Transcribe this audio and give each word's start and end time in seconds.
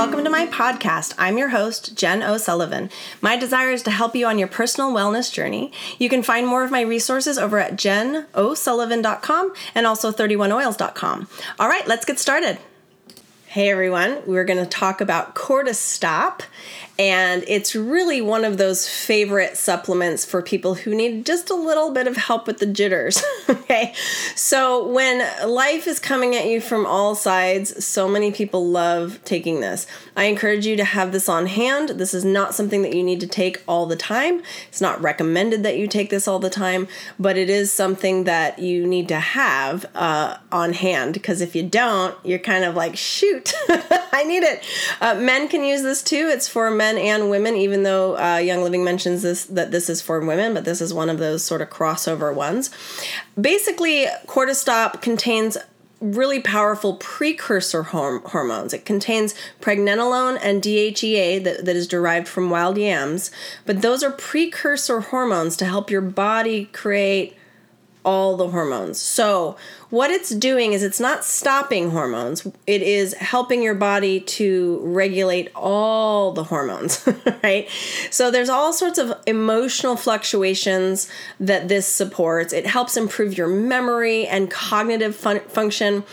welcome 0.00 0.24
to 0.24 0.30
my 0.30 0.46
podcast. 0.46 1.12
I'm 1.18 1.36
your 1.36 1.50
host, 1.50 1.94
Jen 1.94 2.22
O'Sullivan. 2.22 2.88
My 3.20 3.36
desire 3.36 3.68
is 3.68 3.82
to 3.82 3.90
help 3.90 4.16
you 4.16 4.26
on 4.26 4.38
your 4.38 4.48
personal 4.48 4.94
wellness 4.94 5.30
journey. 5.30 5.72
You 5.98 6.08
can 6.08 6.22
find 6.22 6.46
more 6.46 6.64
of 6.64 6.70
my 6.70 6.80
resources 6.80 7.36
over 7.36 7.58
at 7.58 7.72
jenosullivan.com 7.72 9.52
and 9.74 9.86
also 9.86 10.10
31oils.com. 10.10 11.28
All 11.58 11.68
right, 11.68 11.86
let's 11.86 12.06
get 12.06 12.18
started. 12.18 12.58
Hey 13.50 13.68
everyone, 13.68 14.22
we're 14.26 14.44
going 14.44 14.60
to 14.60 14.64
talk 14.64 15.00
about 15.00 15.34
Cortistop 15.34 16.42
and 17.00 17.44
it's 17.48 17.74
really 17.74 18.20
one 18.20 18.44
of 18.44 18.58
those 18.58 18.86
favorite 18.86 19.56
supplements 19.56 20.22
for 20.22 20.42
people 20.42 20.74
who 20.74 20.94
need 20.94 21.24
just 21.24 21.48
a 21.48 21.54
little 21.54 21.92
bit 21.92 22.06
of 22.06 22.18
help 22.18 22.46
with 22.46 22.58
the 22.58 22.66
jitters. 22.66 23.24
okay, 23.48 23.94
so 24.36 24.86
when 24.86 25.26
life 25.48 25.86
is 25.86 25.98
coming 25.98 26.36
at 26.36 26.44
you 26.44 26.60
from 26.60 26.84
all 26.84 27.14
sides, 27.14 27.82
so 27.82 28.06
many 28.06 28.30
people 28.30 28.68
love 28.68 29.18
taking 29.24 29.62
this. 29.62 29.86
I 30.14 30.24
encourage 30.24 30.66
you 30.66 30.76
to 30.76 30.84
have 30.84 31.10
this 31.10 31.26
on 31.26 31.46
hand. 31.46 31.88
This 31.88 32.12
is 32.12 32.22
not 32.22 32.54
something 32.54 32.82
that 32.82 32.94
you 32.94 33.02
need 33.02 33.20
to 33.20 33.26
take 33.26 33.62
all 33.66 33.86
the 33.86 33.96
time. 33.96 34.42
It's 34.68 34.82
not 34.82 35.00
recommended 35.00 35.62
that 35.62 35.78
you 35.78 35.88
take 35.88 36.10
this 36.10 36.28
all 36.28 36.38
the 36.38 36.50
time, 36.50 36.86
but 37.18 37.38
it 37.38 37.48
is 37.48 37.72
something 37.72 38.24
that 38.24 38.58
you 38.58 38.86
need 38.86 39.08
to 39.08 39.20
have 39.20 39.86
uh, 39.94 40.36
on 40.52 40.74
hand 40.74 41.14
because 41.14 41.40
if 41.40 41.56
you 41.56 41.62
don't, 41.62 42.14
you're 42.26 42.38
kind 42.38 42.64
of 42.64 42.74
like, 42.74 42.94
shoot, 42.94 43.39
I 44.12 44.24
need 44.24 44.42
it. 44.42 44.62
Uh, 45.00 45.14
men 45.14 45.48
can 45.48 45.64
use 45.64 45.82
this 45.82 46.02
too. 46.02 46.28
It's 46.32 46.48
for 46.48 46.70
men 46.70 46.98
and 46.98 47.30
women, 47.30 47.56
even 47.56 47.82
though 47.82 48.18
uh, 48.18 48.36
Young 48.36 48.62
Living 48.62 48.84
mentions 48.84 49.22
this 49.22 49.44
that 49.46 49.70
this 49.70 49.88
is 49.88 50.02
for 50.02 50.20
women, 50.20 50.54
but 50.54 50.64
this 50.64 50.80
is 50.80 50.92
one 50.92 51.08
of 51.08 51.18
those 51.18 51.44
sort 51.44 51.62
of 51.62 51.70
crossover 51.70 52.34
ones. 52.34 52.70
Basically, 53.40 54.06
Cortistop 54.26 55.00
contains 55.00 55.56
really 56.00 56.40
powerful 56.40 56.94
precursor 56.94 57.84
horm- 57.84 58.24
hormones. 58.30 58.72
It 58.72 58.84
contains 58.84 59.34
pregnenolone 59.60 60.38
and 60.42 60.62
DHEA 60.62 61.44
that, 61.44 61.64
that 61.64 61.76
is 61.76 61.86
derived 61.86 62.26
from 62.26 62.50
wild 62.50 62.78
yams, 62.78 63.30
but 63.66 63.82
those 63.82 64.02
are 64.02 64.10
precursor 64.10 65.00
hormones 65.00 65.56
to 65.58 65.66
help 65.66 65.90
your 65.90 66.00
body 66.00 66.66
create 66.72 67.36
all 68.04 68.36
the 68.36 68.48
hormones. 68.48 68.98
So, 68.98 69.56
what 69.90 70.10
it's 70.10 70.30
doing 70.30 70.72
is 70.72 70.82
it's 70.82 71.00
not 71.00 71.24
stopping 71.24 71.90
hormones, 71.90 72.46
it 72.66 72.82
is 72.82 73.14
helping 73.14 73.62
your 73.62 73.74
body 73.74 74.20
to 74.20 74.80
regulate 74.82 75.50
all 75.54 76.32
the 76.32 76.44
hormones, 76.44 77.06
right? 77.42 77.68
So, 78.10 78.30
there's 78.30 78.48
all 78.48 78.72
sorts 78.72 78.98
of 78.98 79.18
emotional 79.26 79.96
fluctuations 79.96 81.10
that 81.38 81.68
this 81.68 81.86
supports. 81.86 82.52
It 82.52 82.66
helps 82.66 82.96
improve 82.96 83.36
your 83.36 83.48
memory 83.48 84.26
and 84.26 84.50
cognitive 84.50 85.14
fun- 85.16 85.40
function. 85.40 86.04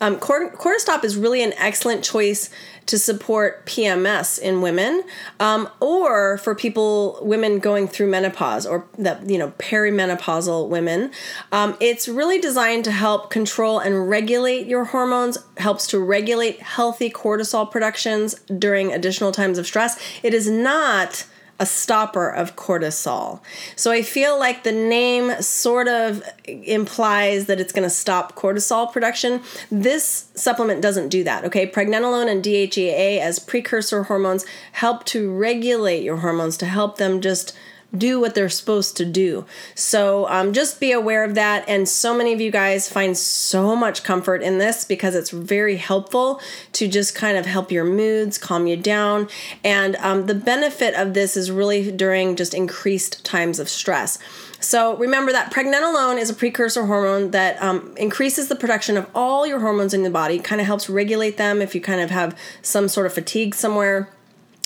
Um, 0.00 0.16
Cortistop 0.16 1.04
is 1.04 1.16
really 1.16 1.42
an 1.42 1.52
excellent 1.56 2.04
choice 2.04 2.50
to 2.86 2.98
support 2.98 3.66
PMS 3.66 4.38
in 4.38 4.60
women, 4.60 5.02
um, 5.40 5.68
or 5.80 6.38
for 6.38 6.54
people, 6.54 7.18
women 7.20 7.58
going 7.58 7.88
through 7.88 8.06
menopause 8.06 8.64
or 8.64 8.86
that 8.98 9.28
you 9.28 9.38
know 9.38 9.52
perimenopausal 9.58 10.68
women. 10.68 11.10
Um, 11.52 11.76
it's 11.80 12.08
really 12.08 12.40
designed 12.40 12.84
to 12.84 12.92
help 12.92 13.30
control 13.30 13.78
and 13.78 14.08
regulate 14.08 14.66
your 14.66 14.84
hormones. 14.84 15.38
Helps 15.56 15.86
to 15.88 15.98
regulate 15.98 16.60
healthy 16.60 17.10
cortisol 17.10 17.70
productions 17.70 18.34
during 18.58 18.92
additional 18.92 19.32
times 19.32 19.58
of 19.58 19.66
stress. 19.66 20.00
It 20.22 20.32
is 20.32 20.48
not 20.48 21.26
a 21.58 21.66
stopper 21.66 22.28
of 22.28 22.54
cortisol. 22.56 23.40
So 23.76 23.90
I 23.90 24.02
feel 24.02 24.38
like 24.38 24.62
the 24.62 24.72
name 24.72 25.40
sort 25.40 25.88
of 25.88 26.22
implies 26.44 27.46
that 27.46 27.60
it's 27.60 27.72
going 27.72 27.88
to 27.88 27.94
stop 27.94 28.34
cortisol 28.34 28.92
production. 28.92 29.40
This 29.70 30.30
supplement 30.34 30.82
doesn't 30.82 31.08
do 31.08 31.24
that, 31.24 31.44
okay? 31.44 31.66
Pregnenolone 31.66 32.30
and 32.30 32.44
DHEA 32.44 33.20
as 33.20 33.38
precursor 33.38 34.04
hormones 34.04 34.44
help 34.72 35.04
to 35.06 35.32
regulate 35.32 36.02
your 36.02 36.18
hormones 36.18 36.56
to 36.58 36.66
help 36.66 36.98
them 36.98 37.20
just 37.20 37.56
do 37.96 38.20
what 38.20 38.34
they're 38.34 38.48
supposed 38.48 38.96
to 38.96 39.04
do. 39.04 39.46
So 39.74 40.28
um, 40.28 40.52
just 40.52 40.80
be 40.80 40.92
aware 40.92 41.24
of 41.24 41.34
that. 41.34 41.64
And 41.68 41.88
so 41.88 42.16
many 42.16 42.32
of 42.32 42.40
you 42.40 42.50
guys 42.50 42.88
find 42.88 43.16
so 43.16 43.76
much 43.76 44.02
comfort 44.02 44.42
in 44.42 44.58
this 44.58 44.84
because 44.84 45.14
it's 45.14 45.30
very 45.30 45.76
helpful 45.76 46.40
to 46.72 46.88
just 46.88 47.14
kind 47.14 47.36
of 47.36 47.46
help 47.46 47.70
your 47.70 47.84
moods, 47.84 48.38
calm 48.38 48.66
you 48.66 48.76
down. 48.76 49.28
And 49.64 49.96
um, 49.96 50.26
the 50.26 50.34
benefit 50.34 50.94
of 50.94 51.14
this 51.14 51.36
is 51.36 51.50
really 51.50 51.90
during 51.92 52.36
just 52.36 52.54
increased 52.54 53.24
times 53.24 53.58
of 53.58 53.68
stress. 53.68 54.18
So 54.58 54.96
remember 54.96 55.32
that 55.32 55.52
pregnenolone 55.52 56.18
is 56.18 56.30
a 56.30 56.34
precursor 56.34 56.86
hormone 56.86 57.30
that 57.30 57.60
um, 57.62 57.94
increases 57.96 58.48
the 58.48 58.56
production 58.56 58.96
of 58.96 59.08
all 59.14 59.46
your 59.46 59.60
hormones 59.60 59.94
in 59.94 60.02
the 60.02 60.10
body, 60.10 60.38
kind 60.38 60.60
of 60.60 60.66
helps 60.66 60.88
regulate 60.88 61.36
them 61.36 61.60
if 61.60 61.74
you 61.74 61.80
kind 61.80 62.00
of 62.00 62.10
have 62.10 62.36
some 62.62 62.88
sort 62.88 63.06
of 63.06 63.12
fatigue 63.12 63.54
somewhere. 63.54 64.08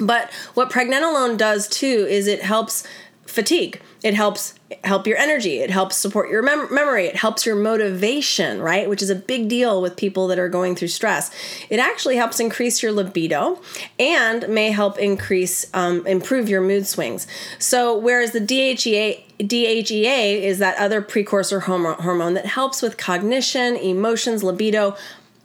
But 0.00 0.32
what 0.54 0.70
pregnenolone 0.70 1.38
does 1.38 1.68
too 1.68 2.06
is 2.08 2.26
it 2.26 2.42
helps 2.42 2.84
fatigue. 3.26 3.80
It 4.02 4.14
helps 4.14 4.54
help 4.84 5.06
your 5.06 5.16
energy. 5.16 5.60
It 5.60 5.70
helps 5.70 5.96
support 5.96 6.30
your 6.30 6.42
mem- 6.42 6.72
memory. 6.72 7.06
It 7.06 7.16
helps 7.16 7.46
your 7.46 7.56
motivation, 7.56 8.60
right? 8.60 8.88
Which 8.88 9.00
is 9.00 9.08
a 9.08 9.14
big 9.14 9.48
deal 9.48 9.80
with 9.80 9.96
people 9.96 10.26
that 10.28 10.38
are 10.38 10.48
going 10.48 10.76
through 10.76 10.88
stress. 10.88 11.30
It 11.70 11.80
actually 11.80 12.16
helps 12.16 12.38
increase 12.38 12.82
your 12.82 12.92
libido 12.92 13.60
and 13.98 14.46
may 14.48 14.70
help 14.72 14.98
increase 14.98 15.64
um, 15.72 16.06
improve 16.06 16.48
your 16.48 16.60
mood 16.60 16.86
swings. 16.86 17.26
So 17.58 17.96
whereas 17.96 18.32
the 18.32 18.40
DHEA 18.40 19.22
DHEA 19.38 20.42
is 20.42 20.58
that 20.58 20.78
other 20.78 21.00
precursor 21.00 21.60
hormone 21.60 22.34
that 22.34 22.46
helps 22.46 22.82
with 22.82 22.96
cognition, 22.96 23.76
emotions, 23.76 24.44
libido, 24.44 24.96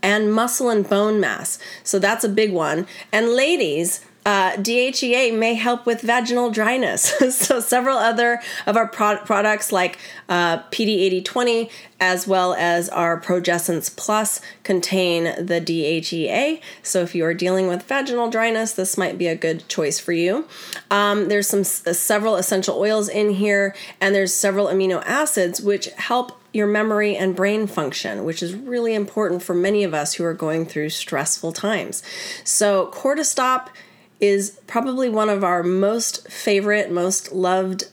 and 0.04 0.34
muscle 0.34 0.70
and 0.70 0.88
bone 0.88 1.20
mass. 1.20 1.60
So 1.84 2.00
that's 2.00 2.24
a 2.24 2.30
big 2.30 2.54
one. 2.54 2.88
And 3.12 3.30
ladies, 3.30 4.06
uh, 4.30 4.56
DHEA 4.58 5.36
may 5.36 5.56
help 5.56 5.88
with 5.88 6.02
vaginal 6.02 6.52
dryness. 6.52 7.36
so, 7.36 7.60
several 7.60 7.98
other 7.98 8.40
of 8.68 8.78
our 8.78 8.88
pro- 8.88 9.18
products, 9.18 9.72
like 9.72 9.98
uh, 10.30 10.60
PD8020, 10.70 11.72
as 12.00 12.28
well 12.28 12.54
as 12.54 12.90
our 12.90 13.20
Progessence 13.20 13.90
Plus, 13.90 14.40
contain 14.64 15.24
the 15.44 15.60
DHEA. 15.60 16.62
So, 16.84 17.02
if 17.02 17.16
you 17.16 17.26
are 17.26 17.34
dealing 17.34 17.68
with 17.68 17.82
vaginal 17.82 18.30
dryness, 18.30 18.74
this 18.74 19.00
might 19.00 19.18
be 19.18 19.26
a 19.26 19.36
good 19.36 19.68
choice 19.68 20.00
for 20.00 20.14
you. 20.14 20.48
Um, 20.92 21.28
there's 21.30 21.48
some 21.48 21.62
uh, 21.62 21.94
several 21.94 22.36
essential 22.36 22.78
oils 22.78 23.10
in 23.10 23.32
here, 23.32 23.76
and 24.00 24.14
there's 24.14 24.32
several 24.32 24.68
amino 24.68 25.02
acids 25.08 25.60
which 25.60 25.88
help 25.94 26.40
your 26.54 26.68
memory 26.68 27.18
and 27.18 27.36
brain 27.36 27.66
function, 27.66 28.24
which 28.24 28.44
is 28.44 28.54
really 28.54 28.94
important 28.94 29.42
for 29.42 29.56
many 29.56 29.84
of 29.84 29.96
us 29.96 30.14
who 30.14 30.24
are 30.24 30.36
going 30.36 30.68
through 30.68 30.90
stressful 30.90 31.52
times. 31.52 32.04
So, 32.44 32.92
Cortistop 32.94 33.70
is 34.20 34.60
probably 34.68 35.10
one 35.10 35.30
of 35.30 35.44
our 35.44 35.64
most 35.64 36.28
favorite, 36.30 36.92
most 36.92 37.32
loved 37.32 37.86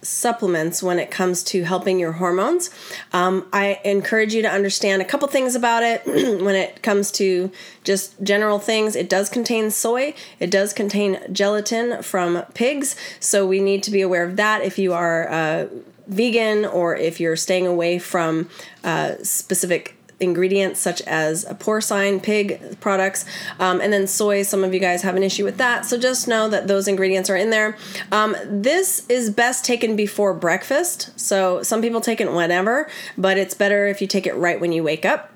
supplements 0.00 0.82
when 0.82 0.98
it 0.98 1.10
comes 1.10 1.42
to 1.42 1.64
helping 1.64 1.98
your 1.98 2.12
hormones. 2.12 2.70
Um, 3.12 3.46
I 3.52 3.80
encourage 3.84 4.34
you 4.34 4.42
to 4.42 4.48
understand 4.48 5.02
a 5.02 5.04
couple 5.04 5.26
things 5.28 5.54
about 5.54 5.82
it 5.82 6.06
when 6.42 6.54
it 6.54 6.82
comes 6.82 7.10
to 7.12 7.50
just 7.84 8.20
general 8.22 8.58
things. 8.58 8.94
It 8.94 9.08
does 9.08 9.28
contain 9.28 9.70
soy, 9.70 10.14
it 10.38 10.50
does 10.50 10.72
contain 10.72 11.18
gelatin 11.32 12.02
from 12.02 12.42
pigs, 12.54 12.96
so 13.20 13.46
we 13.46 13.60
need 13.60 13.82
to 13.84 13.90
be 13.90 14.00
aware 14.00 14.24
of 14.24 14.36
that 14.36 14.62
if 14.62 14.78
you 14.78 14.92
are 14.92 15.28
uh, 15.28 15.66
vegan 16.06 16.64
or 16.64 16.96
if 16.96 17.20
you're 17.20 17.36
staying 17.36 17.66
away 17.66 17.98
from 17.98 18.48
uh, 18.84 19.14
specific 19.22 19.97
ingredients 20.20 20.80
such 20.80 21.00
as 21.02 21.44
porcine 21.60 22.22
pig 22.22 22.80
products 22.80 23.24
um, 23.58 23.80
and 23.80 23.92
then 23.92 24.06
soy. 24.06 24.42
Some 24.42 24.64
of 24.64 24.74
you 24.74 24.80
guys 24.80 25.02
have 25.02 25.16
an 25.16 25.22
issue 25.22 25.44
with 25.44 25.58
that. 25.58 25.86
So 25.86 25.98
just 25.98 26.26
know 26.26 26.48
that 26.48 26.66
those 26.66 26.88
ingredients 26.88 27.30
are 27.30 27.36
in 27.36 27.50
there. 27.50 27.76
Um, 28.10 28.36
this 28.44 29.06
is 29.08 29.30
best 29.30 29.64
taken 29.64 29.96
before 29.96 30.34
breakfast. 30.34 31.18
So 31.18 31.62
some 31.62 31.80
people 31.80 32.00
take 32.00 32.20
it 32.20 32.32
whenever 32.32 32.88
but 33.16 33.38
it's 33.38 33.54
better 33.54 33.86
if 33.86 34.00
you 34.00 34.06
take 34.06 34.26
it 34.26 34.34
right 34.34 34.60
when 34.60 34.72
you 34.72 34.82
wake 34.82 35.04
up. 35.04 35.30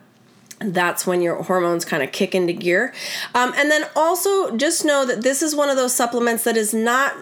That's 0.61 1.07
when 1.07 1.23
your 1.23 1.43
hormones 1.43 1.85
kind 1.85 2.03
of 2.03 2.13
kick 2.13 2.35
into 2.35 2.53
gear. 2.53 2.95
Um, 3.35 3.53
and 3.57 3.69
then 3.71 3.85
also 3.97 4.57
just 4.57 4.85
know 4.85 5.05
that 5.05 5.23
this 5.23 5.43
is 5.43 5.57
one 5.57 5.69
of 5.69 5.77
those 5.77 5.93
supplements 5.93 6.45
that 6.45 6.57
is 6.57 6.73
not 6.73 7.15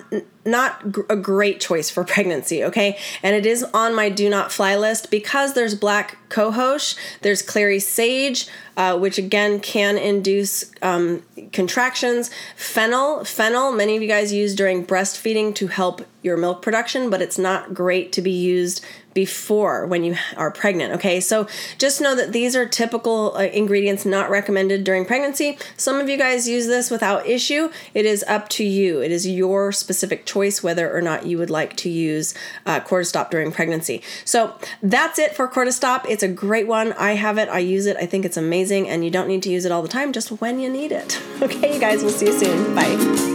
not 0.44 0.82
a 1.08 1.16
great 1.16 1.60
choice 1.60 1.90
for 1.90 2.04
pregnancy, 2.12 2.64
okay? 2.64 2.98
And 3.22 3.34
it 3.34 3.46
is 3.46 3.64
on 3.74 3.94
my 3.94 4.08
do 4.08 4.28
not 4.28 4.52
fly 4.52 4.76
list 4.76 5.10
because 5.10 5.54
there's 5.54 5.74
black 5.74 6.16
cohosh, 6.28 6.96
there's 7.22 7.42
clary 7.42 7.80
sage, 7.80 8.48
uh, 8.76 8.98
which 8.98 9.18
again 9.18 9.60
can 9.60 9.98
induce 9.98 10.70
um, 10.82 11.22
contractions. 11.52 12.30
Fennel, 12.56 13.24
fennel, 13.24 13.72
many 13.72 13.96
of 13.96 14.02
you 14.02 14.08
guys 14.08 14.32
use 14.32 14.54
during 14.54 14.86
breastfeeding 14.86 15.54
to 15.56 15.66
help 15.66 16.06
your 16.22 16.36
milk 16.36 16.62
production, 16.62 17.10
but 17.10 17.20
it's 17.20 17.38
not 17.38 17.74
great 17.74 18.12
to 18.12 18.22
be 18.22 18.30
used 18.30 18.84
before 19.14 19.86
when 19.86 20.04
you 20.04 20.16
are 20.36 20.50
pregnant. 20.50 20.94
Okay, 20.94 21.20
so 21.20 21.46
just 21.78 22.00
know 22.00 22.14
that 22.14 22.32
these 22.32 22.54
are 22.54 22.66
typical 22.66 23.34
uh, 23.36 23.40
ingredients 23.40 24.04
not 24.04 24.30
recommended 24.30 24.84
during 24.84 25.04
pregnancy. 25.04 25.58
Some 25.76 25.98
of 26.00 26.08
you 26.08 26.16
guys 26.16 26.48
use 26.48 26.66
this 26.66 26.90
without 26.90 27.26
issue. 27.26 27.70
It 27.94 28.06
is 28.06 28.24
up 28.28 28.48
to 28.50 28.64
you. 28.64 29.02
It 29.02 29.10
is 29.10 29.26
your 29.26 29.72
specific 29.72 30.26
choice 30.26 30.62
whether 30.62 30.94
or 30.94 31.00
not 31.00 31.26
you 31.26 31.38
would 31.38 31.50
like 31.50 31.76
to 31.78 31.88
use 31.88 32.34
uh, 32.66 32.80
Cortistop 32.80 33.30
during 33.30 33.52
pregnancy. 33.52 34.02
So 34.24 34.54
that's 34.82 35.18
it 35.18 35.34
for 35.34 35.48
Cortistop. 35.48 36.04
It's 36.08 36.22
a 36.22 36.28
great 36.28 36.66
one. 36.66 36.92
I 36.94 37.12
have 37.12 37.38
it. 37.38 37.48
I 37.48 37.58
use 37.58 37.86
it. 37.86 37.96
I 37.96 38.06
think 38.06 38.24
it's 38.24 38.36
amazing, 38.36 38.88
and 38.88 39.04
you 39.04 39.10
don't 39.10 39.28
need 39.28 39.42
to 39.44 39.50
use 39.50 39.64
it 39.64 39.72
all 39.72 39.82
the 39.82 39.88
time. 39.88 40.12
Just 40.12 40.30
when 40.40 40.60
you 40.60 40.70
need 40.70 40.92
it. 40.92 41.20
Okay, 41.40 41.74
you 41.74 41.80
guys. 41.80 42.02
We'll 42.02 42.12
see 42.12 42.26
you 42.26 42.38
soon. 42.38 42.74
Bye. 42.74 43.29